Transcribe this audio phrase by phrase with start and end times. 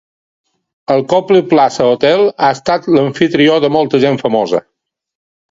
[0.93, 4.65] El Copley Plaza Hotel ha estat l'amfitrió de molta gent famosa.